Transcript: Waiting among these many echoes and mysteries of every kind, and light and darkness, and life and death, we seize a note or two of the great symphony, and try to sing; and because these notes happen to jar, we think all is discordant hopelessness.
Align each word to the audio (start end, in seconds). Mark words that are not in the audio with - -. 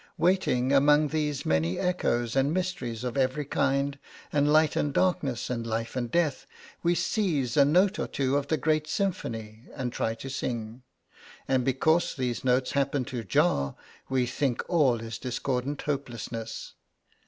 Waiting 0.17 0.73
among 0.73 1.09
these 1.09 1.45
many 1.45 1.77
echoes 1.77 2.35
and 2.35 2.51
mysteries 2.51 3.03
of 3.03 3.17
every 3.17 3.45
kind, 3.45 3.99
and 4.33 4.51
light 4.51 4.75
and 4.75 4.91
darkness, 4.91 5.47
and 5.47 5.67
life 5.67 5.95
and 5.95 6.09
death, 6.09 6.47
we 6.81 6.95
seize 6.95 7.55
a 7.55 7.63
note 7.65 7.99
or 7.99 8.07
two 8.07 8.35
of 8.35 8.47
the 8.47 8.57
great 8.57 8.87
symphony, 8.87 9.61
and 9.75 9.93
try 9.93 10.15
to 10.15 10.27
sing; 10.27 10.81
and 11.47 11.63
because 11.63 12.15
these 12.15 12.43
notes 12.43 12.71
happen 12.71 13.05
to 13.05 13.23
jar, 13.23 13.75
we 14.09 14.25
think 14.25 14.63
all 14.67 14.99
is 15.01 15.19
discordant 15.19 15.83
hopelessness. 15.83 16.73